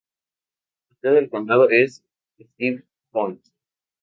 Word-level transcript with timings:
La 0.89 0.95
sede 0.97 1.13
del 1.21 1.29
condado 1.29 1.69
es 1.69 2.03
Stevens 2.39 2.85
Point. 3.11 3.39